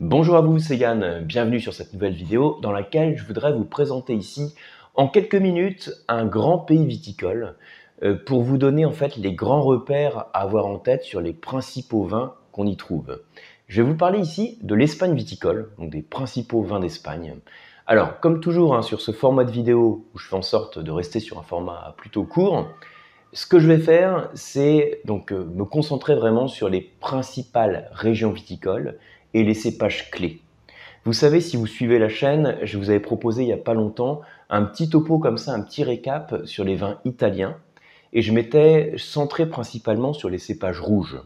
[0.00, 3.64] Bonjour à vous, c'est Yann, bienvenue sur cette nouvelle vidéo dans laquelle je voudrais vous
[3.64, 4.54] présenter ici
[4.94, 7.54] en quelques minutes un grand pays viticole
[8.02, 11.32] euh, pour vous donner en fait les grands repères à avoir en tête sur les
[11.32, 13.22] principaux vins qu'on y trouve.
[13.68, 17.36] Je vais vous parler ici de l'Espagne viticole, donc des principaux vins d'Espagne.
[17.86, 20.90] Alors, comme toujours hein, sur ce format de vidéo où je fais en sorte de
[20.90, 22.68] rester sur un format plutôt court,
[23.32, 28.30] ce que je vais faire, c'est donc euh, me concentrer vraiment sur les principales régions
[28.30, 28.98] viticoles
[29.36, 30.40] et les cépages clés.
[31.04, 33.74] Vous savez, si vous suivez la chaîne, je vous avais proposé il n'y a pas
[33.74, 37.58] longtemps un petit topo comme ça, un petit récap sur les vins italiens,
[38.14, 41.20] et je m'étais centré principalement sur les cépages rouges.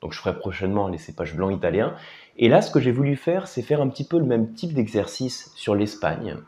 [0.00, 1.94] Donc je ferai prochainement les cépages blancs italiens.
[2.38, 4.72] Et là, ce que j'ai voulu faire, c'est faire un petit peu le même type
[4.72, 6.38] d'exercice sur l'Espagne,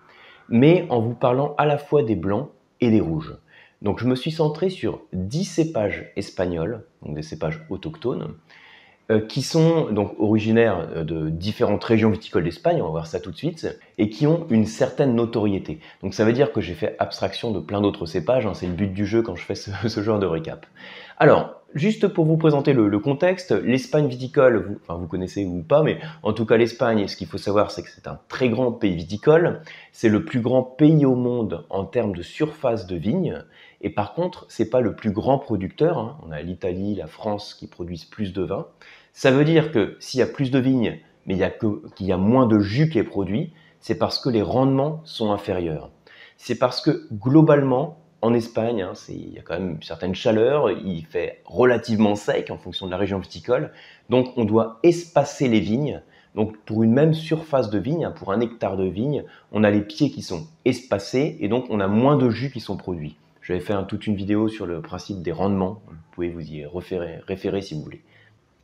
[0.49, 2.49] mais en vous parlant à la fois des blancs
[2.81, 3.37] et des rouges.
[3.83, 8.35] Donc je me suis centré sur 10 cépages espagnols, donc des cépages autochtones,
[9.21, 13.31] qui sont donc originaires euh, de différentes régions viticoles d'Espagne, on va voir ça tout
[13.31, 15.79] de suite, et qui ont une certaine notoriété.
[16.03, 18.73] Donc ça veut dire que j'ai fait abstraction de plein d'autres cépages, hein, c'est le
[18.73, 19.71] but du jeu quand je fais ce,
[20.03, 20.67] genre de récap.
[21.19, 26.33] Alors, juste pour vous présenter le, contexte, l'Espagne viticole, vous, connaissez ou pas, mais en
[26.33, 29.63] tout cas l'Espagne, ce qu'il faut savoir, c'est que c'est un très grand pays viticole,
[29.93, 33.43] c'est le plus grand pays au monde en termes de surface de vignes,
[33.81, 35.99] et par contre, c'est pas le plus grand producteur.
[35.99, 36.19] Hein.
[36.27, 38.67] On a l'Italie, la France qui produisent plus de vin.
[39.13, 42.13] Ça veut dire que s'il y a plus de vignes, mais il y qu'il y
[42.13, 45.91] a moins de jus qui est produit, c'est parce que les rendements sont inférieurs.
[46.37, 50.71] C'est parce que globalement, en Espagne, hein, il y a quand même une certaine chaleur,
[50.71, 53.73] il fait relativement sec en fonction de la région viticole,
[54.11, 56.03] donc on doit espacer les vignes.
[56.35, 59.71] Donc pour une même surface de vigne, hein, pour un hectare de vigne, on a
[59.71, 63.17] les pieds qui sont espacés et donc on a moins de jus qui sont produits.
[63.43, 67.63] J'avais fait toute une vidéo sur le principe des rendements, vous pouvez vous y référer
[67.63, 68.03] si vous voulez.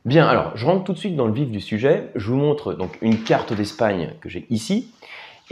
[0.05, 2.09] Bien, alors je rentre tout de suite dans le vif du sujet.
[2.15, 4.91] Je vous montre donc une carte d'Espagne que j'ai ici.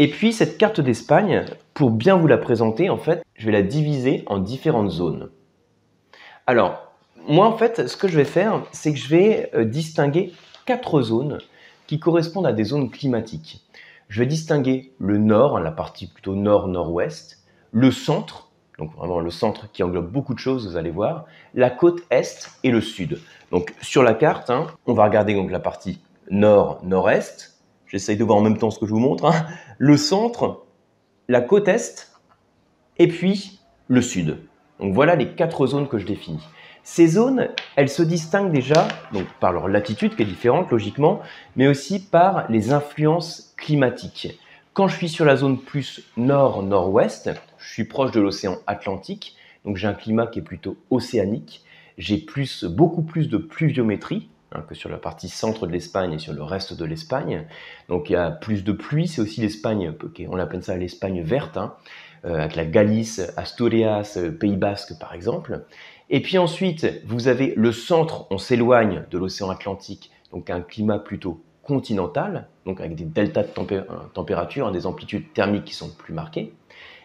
[0.02, 3.62] Et puis cette carte d'Espagne, pour bien vous la présenter, en fait, je vais la
[3.62, 5.30] diviser en différentes zones.
[6.48, 6.92] Alors,
[7.28, 10.34] moi en fait, ce que je vais faire, c'est que je vais euh, distinguer
[10.66, 11.38] quatre zones
[11.86, 13.64] qui correspondent à des zones climatiques.
[14.10, 17.38] Je vais distinguer le nord, la partie plutôt nord-nord-ouest,
[17.72, 18.50] le centre,
[18.80, 22.50] donc vraiment le centre qui englobe beaucoup de choses, vous allez voir, la côte est
[22.64, 23.22] et le sud.
[23.52, 26.00] Donc sur la carte, hein, on va regarder donc la partie
[26.32, 27.51] nord-nord-est.
[27.92, 29.26] J'essaye de voir en même temps ce que je vous montre.
[29.26, 29.46] Hein.
[29.78, 30.64] Le centre,
[31.28, 32.10] la côte est,
[32.98, 33.60] et puis
[33.90, 34.38] le sud.
[34.80, 36.48] Donc voilà les quatre zones que je définis.
[36.84, 41.20] Ces zones, elles se distinguent déjà donc par leur latitude qui est différente logiquement,
[41.58, 44.40] mais aussi par les influences climatiques.
[44.72, 49.36] Quand je suis sur la zone plus nord-nord-ouest, je suis proche de l'océan Atlantique,
[49.66, 51.66] donc j'ai un climat qui est plutôt océanique.
[51.98, 54.30] J'ai plus, beaucoup plus de pluviométrie
[54.68, 57.46] que sur la partie centre de l'Espagne et sur le reste de l'Espagne.
[57.90, 59.94] Donc il y a plus de pluie, c'est aussi l'Espagne,
[60.30, 61.76] on appelle ça l'Espagne verte, hein,
[62.26, 65.66] euh, avec la Galice, Asturias, euh, Pays Basque par exemple.
[66.10, 71.00] Et puis ensuite, vous avez le centre, on s'éloigne de l'océan Atlantique, donc un climat
[71.00, 73.84] plutôt continental, donc avec des deltas de euh,
[74.14, 76.54] température, hein, des amplitudes thermiques qui sont plus marquées.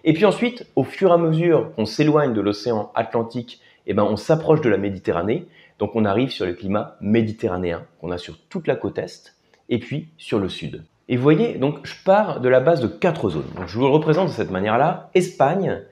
[0.03, 4.03] Et puis ensuite, au fur et à mesure qu'on s'éloigne de l'océan Atlantique, eh ben,
[4.03, 5.47] on s'approche de la Méditerranée,
[5.79, 9.35] donc on arrive sur le climat méditerranéen qu'on a sur toute la côte est
[9.69, 10.85] et puis sur le sud.
[11.09, 13.51] Et vous voyez, donc je pars de la base de quatre zones.
[13.67, 15.83] Je vous le représente de cette manière-là Espagne,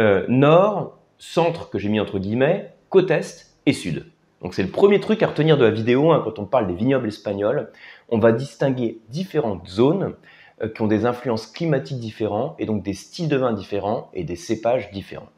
[0.00, 4.06] euh, nord, centre que j'ai mis entre guillemets, côte est et sud.
[4.42, 6.74] Donc c'est le premier truc à retenir de la vidéo hein, quand on parle des
[6.74, 7.70] vignobles espagnols.
[8.08, 10.14] On va distinguer différentes zones
[10.62, 14.24] euh, qui ont des influences climatiques différentes et donc des styles de vin différents et
[14.24, 15.28] des cépages différents.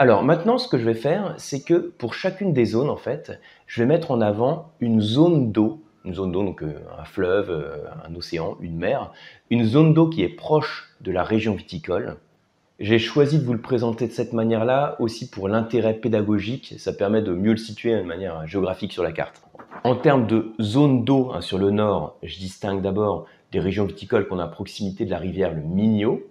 [0.00, 3.40] Alors maintenant, ce que je vais faire, c'est que pour chacune des zones, en fait,
[3.66, 7.50] je vais mettre en avant une zone d'eau, une zone d'eau, donc euh, un fleuve,
[7.50, 9.10] euh, un océan, une mer,
[9.50, 12.16] une zone d'eau qui est proche de la région viticole.
[12.78, 17.20] J'ai choisi de vous le présenter de cette manière-là aussi pour l'intérêt pédagogique, ça permet
[17.20, 19.42] de mieux le situer de manière géographique sur la carte.
[19.82, 24.28] En termes de zone d'eau hein, sur le nord, je distingue d'abord des régions viticoles
[24.28, 26.22] qu'on a à proximité de la rivière le Minho,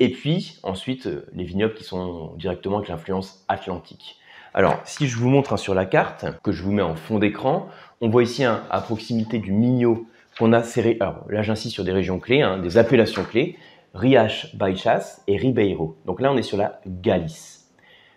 [0.00, 4.16] et puis ensuite euh, les vignobles qui sont directement avec l'influence atlantique.
[4.52, 7.18] Alors si je vous montre hein, sur la carte, que je vous mets en fond
[7.18, 7.68] d'écran,
[8.00, 10.06] on voit ici hein, à proximité du Minho
[10.38, 13.56] qu'on a serré, alors là j'insiste sur des régions clés, hein, des appellations clés,
[13.94, 15.96] Riache, Baixas et Ribeiro.
[16.06, 17.54] Donc là on est sur la Galice.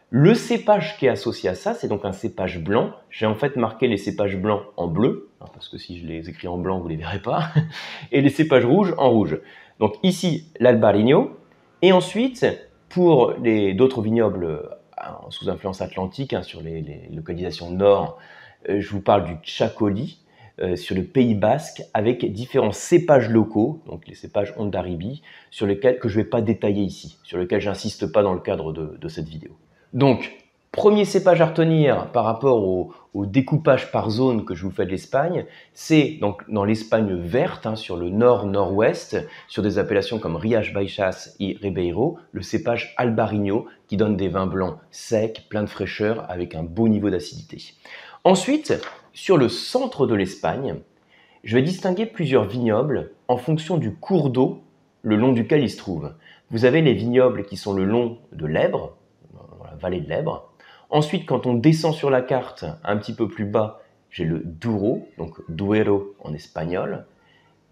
[0.09, 2.94] Le cépage qui est associé à ça, c'est donc un cépage blanc.
[3.09, 6.47] J'ai en fait marqué les cépages blancs en bleu, parce que si je les écris
[6.47, 7.50] en blanc, vous les verrez pas,
[8.13, 9.38] et les cépages rouges en rouge.
[9.80, 11.38] Donc ici, l'Albarino,
[11.81, 12.45] et ensuite,
[12.89, 18.18] pour d'autres vignobles euh, sous influence atlantique, hein, sur les, localisations nord,
[18.69, 20.19] euh, je vous parle du Chacoli,
[20.59, 25.21] euh, sur le Pays Basque avec différents cépages locaux, donc les cépages Ondaribi,
[25.51, 28.39] sur lesquels que je ne vais pas détailler ici, sur lesquels j'insiste pas dans le
[28.39, 29.51] cadre de, de cette vidéo.
[29.94, 30.35] Donc,
[30.77, 32.94] premier cépage à retenir par rapport au,
[33.25, 37.75] découpage par zone que je vous fais de l'Espagne, c'est donc dans l'Espagne verte, hein,
[37.75, 43.97] sur le nord-nord-ouest, sur des appellations comme Rias Baixas et Ribeiro, le cépage Albarino qui
[43.97, 47.73] donne des vins blancs secs, pleins de fraîcheur, avec un beau niveau d'acidité.
[48.23, 48.80] Ensuite,
[49.13, 50.75] sur le centre de l'Espagne,
[51.44, 54.62] je vais distinguer plusieurs vignobles en fonction du cours d'eau
[55.01, 56.13] le long duquel ils se trouvent.
[56.51, 58.95] Vous avez les vignobles qui sont le long de l'Èbre,
[59.63, 60.46] la vallée de l'Èbre,
[60.89, 65.07] Ensuite, quand on descend sur la carte un petit peu plus bas, j'ai le Douro,
[65.17, 67.05] donc Duero en espagnol.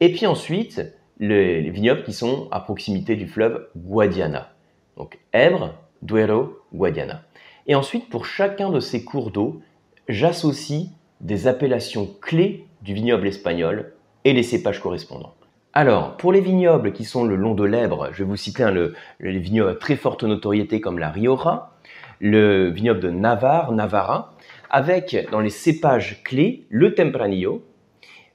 [0.02, 0.82] Et puis ensuite,
[1.20, 4.50] les, vignobles qui sont à proximité du fleuve Guadiana.
[4.98, 7.24] Donc Èbre, Duero, Guadiana.
[7.68, 9.62] Et ensuite, pour chacun de ces cours d'eau,
[10.10, 10.90] j'associe
[11.22, 13.94] des appellations clés du vignoble espagnol
[14.26, 15.34] et les cépages correspondants.
[15.74, 18.94] Alors, pour les vignobles qui sont le long de l'Èbre, je vais vous citer le,
[19.20, 21.72] les vignobles à très forte notoriété comme la Rioja,
[22.20, 24.34] le vignoble de Navarre, Navarra,
[24.70, 27.64] avec dans les cépages clés le Tempranillo.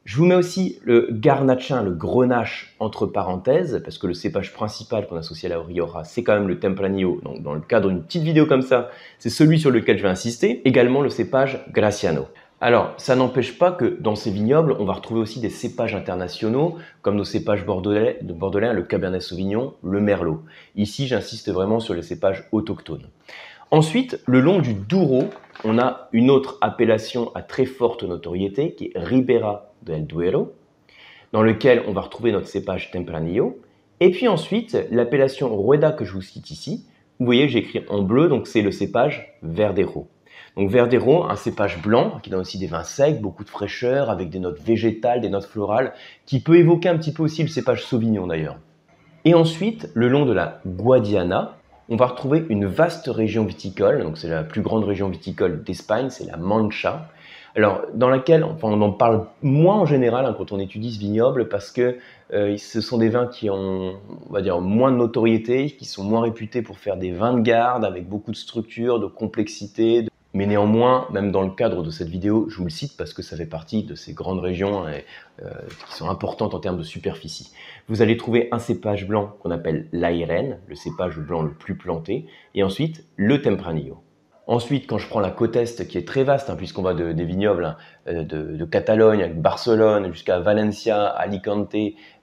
[0.04, 5.06] Je vous mets aussi le Garnachin, le Grenache entre parenthèses, parce que le cépage principal
[5.06, 7.20] qu'on associe à la Rioja, c'est quand même le Tempranillo.
[7.22, 10.08] Donc, dans le cadre d'une petite vidéo comme ça, c'est celui sur lequel je vais
[10.08, 10.62] insister.
[10.64, 12.26] Également le cépage Graciano.
[12.62, 16.76] Alors, ça n'empêche pas que dans ces vignobles, on va retrouver aussi des cépages internationaux,
[17.00, 20.42] comme nos cépages bordelais, de bordelais, le Cabernet Sauvignon, le Merlot.
[20.76, 23.06] Ici, j'insiste vraiment sur les cépages autochtones.
[23.72, 25.26] Ensuite, le long du Douro,
[25.62, 30.52] on a une autre appellation à très forte notoriété qui est Ribera del Duero,
[31.32, 33.60] dans lequel on va retrouver notre cépage Tempranillo.
[34.00, 36.84] Et puis ensuite, l'appellation Rueda que je vous cite ici,
[37.20, 40.08] vous voyez, j'écris en bleu, donc c'est le cépage Verdero.
[40.56, 44.30] Donc Verdero, un cépage blanc qui donne aussi des vins secs, beaucoup de fraîcheur, avec
[44.30, 45.92] des notes végétales, des notes florales,
[46.26, 48.58] qui peut évoquer un petit peu aussi le cépage Sauvignon d'ailleurs.
[49.24, 51.59] Et ensuite, le long de la Guadiana,
[51.90, 56.08] on va retrouver une vaste région viticole, donc c'est la plus grande région viticole d'Espagne,
[56.08, 57.08] c'est la Mancha.
[57.56, 61.00] Alors, dans laquelle, enfin, on en parle moins en général hein, quand on étudie ce
[61.00, 61.98] vignoble parce que
[62.32, 63.94] euh, ce sont des vins qui ont,
[64.28, 67.40] on va dire, moins de notoriété, qui sont moins réputés pour faire des vins de
[67.40, 72.08] garde avec beaucoup de structure, de complexité, mais néanmoins, même dans le cadre de cette
[72.08, 75.50] vidéo, je vous le cite parce que ça fait partie de ces grandes régions euh,
[75.88, 77.52] qui sont importantes en termes de superficie.
[77.88, 82.26] Vous allez trouver un cépage blanc qu'on appelle l'Airen, le cépage blanc le plus planté,
[82.54, 84.02] et ensuite le Tempranillo.
[84.46, 87.12] Ensuite, quand je prends la côte Est, qui est très vaste, hein, puisqu'on va de,
[87.12, 87.76] des vignobles hein,
[88.08, 91.76] euh, de, Catalogne, avec Barcelone, jusqu'à Valencia, Alicante,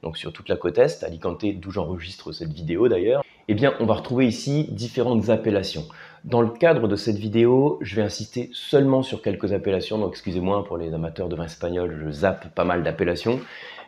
[0.03, 3.85] donc sur toute la côte Est, Alicante, d'où j'enregistre cette vidéo d'ailleurs, eh bien, on
[3.85, 5.85] va retrouver ici différentes appellations.
[6.27, 10.65] Dans le cadre de cette vidéo, je vais insister seulement sur quelques appellations, donc excusez-moi
[10.65, 13.39] pour les amateurs de vin espagnol, je zappe pas mal d'appellations.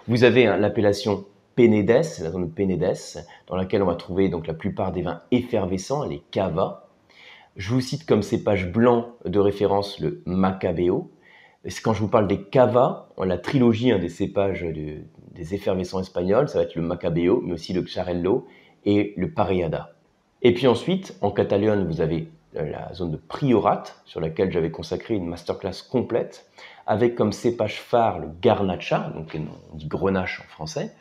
[0.07, 1.25] Vous avez hein, l'appellation
[1.57, 5.21] Penedes, la zone de Penedes, dans laquelle on va trouver donc la plupart des vins
[5.31, 6.87] effervescents, les cava.
[7.57, 11.11] Je vous cite comme cépage blanc de référence le Macabeo.
[11.83, 16.59] Quand je vous parle des cava, la trilogie hein, des cépages des effervescents espagnols, ça
[16.59, 18.47] va être le Macabeo, mais aussi le Xarello
[18.85, 19.98] et le Pareada.
[20.41, 24.71] Et puis ensuite, en Catalogne, vous avez euh, la zone de Priorat, sur laquelle j'avais
[24.71, 26.49] consacré une masterclass complète,
[26.89, 29.37] avec comme cépage phare le Garnacha, donc
[29.71, 30.91] on dit Grenache en français,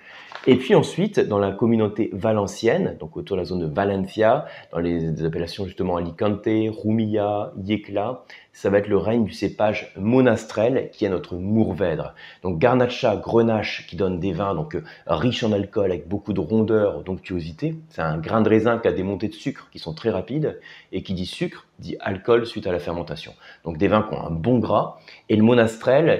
[0.46, 4.78] et puis ensuite, dans la communauté valencienne, donc autour de la zone de Valencia, dans
[4.78, 11.04] les appellations justement Alicante, Rumilla, Yecla, ça va être le règne du cépage monastrel qui
[11.04, 12.14] est notre mourvèdre.
[12.42, 16.40] Donc Garnacha, Grenache qui donne des vins donc euh, riches en alcool avec beaucoup de
[16.40, 17.76] rondeur, d'onctuosité.
[17.90, 20.58] C'est un grain de raisin qui a des montées de sucre qui sont très rapides
[20.92, 23.32] et qui dit sucre dit alcool suite à la fermentation.
[23.64, 25.77] Donc des vins qui ont un bon gras et le monastrel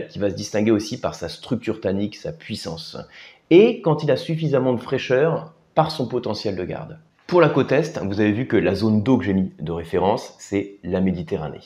[0.08, 2.96] qui va se distinguer aussi par sa structure tannique, sa puissance
[3.50, 6.98] et quand il a suffisamment de fraîcheur par son potentiel de garde.
[7.26, 9.72] Pour la côte Est, vous avez vu que la zone d'eau que j'ai mis de
[9.72, 11.60] référence, c'est la Méditerranée.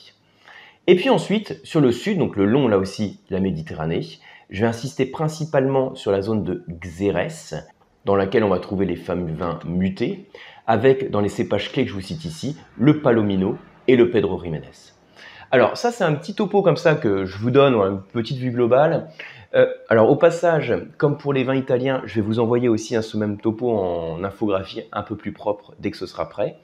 [0.87, 4.05] Et puis ensuite, sur le sud, donc le long là aussi, la Méditerranée,
[4.49, 7.55] je vais insister principalement sur la zone de Xérès,
[8.05, 10.25] dans laquelle on va trouver les fameux vins mutés,
[10.67, 13.57] avec dans les cépages clés que je vous cite ici, le Palomino
[13.87, 14.92] et le Pedro Jiménez.
[15.53, 18.49] Alors ça c'est un petit topo comme ça que je vous donne, une petite vue
[18.49, 19.11] globale.
[19.53, 23.03] Euh, alors au passage, comme pour les vins italiens, je vais vous envoyer aussi un
[23.03, 26.55] ce même topo en infographie un peu plus propre dès que ce sera prêt.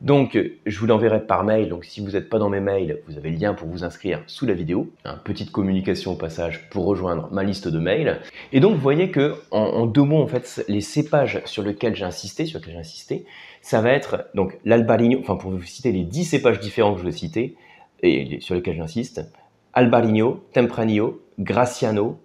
[0.00, 3.18] Donc je vous l'enverrai par mail, donc si vous n'êtes pas dans mes mails, vous
[3.18, 4.88] avez le lien pour vous inscrire sous la vidéo.
[5.24, 8.18] Petite communication au passage pour rejoindre ma liste de mails.
[8.54, 12.06] Et donc vous voyez que en, deux mots, en fait, les cépages sur lesquels j'ai
[12.06, 13.26] insisté, sur lesquels j'ai insisté,
[13.60, 17.04] ça va être donc l'albarino, enfin pour vous citer les dix cépages différents que je
[17.04, 17.54] vais citer,
[18.02, 19.30] et sur lesquels j'insiste,
[19.72, 22.18] Albarino, Tempranillo, Graciano,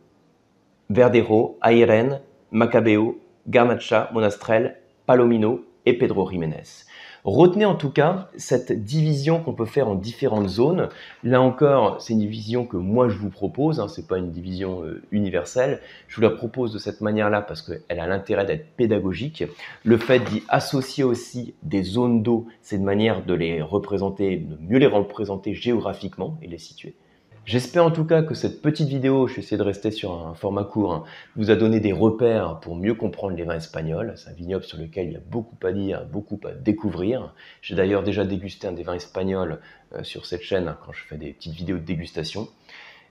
[0.89, 6.85] Verdero, Airen, Macabeo, Garnacha, Monastrell, Palomino et Pedro Jiménez.
[7.23, 10.89] Retenez en tout cas cette division qu'on peut faire en différentes zones.
[11.23, 14.29] Là encore, c'est une division que moi je vous propose, hein, ce n'est pas une
[14.29, 15.79] division euh, universelle.
[16.09, 19.45] Je vous la propose de cette manière-là parce qu'elle a l'intérêt d'être pédagogique.
[19.85, 24.57] Le fait d'y associer aussi des zones d'eau, c'est une manière de les représenter, de
[24.59, 26.93] mieux les représenter géographiquement et les situer.
[27.45, 30.33] J'espère en tout cas que cette petite vidéo, je vais essayer de rester sur un
[30.33, 31.03] format court, hein,
[31.35, 34.13] vous a donné des repères pour mieux comprendre les vins espagnols.
[34.15, 37.33] C'est un vignoble sur lequel il y a beaucoup à dire, beaucoup à découvrir.
[37.61, 39.59] J'ai d'ailleurs déjà dégusté un des vins espagnols
[39.93, 42.47] euh, sur cette chaîne hein, quand je fais des petites vidéos de dégustation.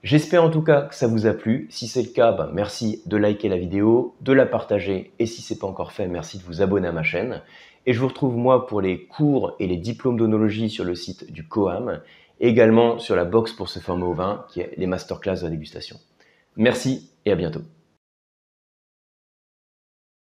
[0.03, 1.67] J'espère en tout cas que ça vous a plu.
[1.69, 5.43] Si c'est le cas, bah, merci de liker la vidéo, de la partager et si
[5.43, 7.43] ce n'est pas encore fait, merci de vous abonner à ma chaîne.
[7.85, 11.31] Et je vous retrouve moi pour les cours et les diplômes d'onologie sur le site
[11.33, 12.01] du COAM
[12.43, 15.51] également sur la box pour se former au vin, qui est les masterclass de la
[15.51, 15.99] dégustation.
[16.57, 17.63] Merci et à bientôt.